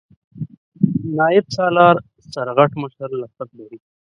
نایب 1.17 1.45
سالار 1.55 1.95
سرغټ 2.31 2.71
مشر 2.81 3.09
لقب 3.21 3.49
لري. 3.57 3.79